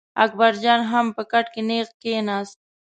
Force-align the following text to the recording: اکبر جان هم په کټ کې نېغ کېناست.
اکبر 0.23 0.53
جان 0.63 0.81
هم 0.91 1.05
په 1.15 1.23
کټ 1.31 1.45
کې 1.53 1.61
نېغ 1.69 1.87
کېناست. 2.01 2.57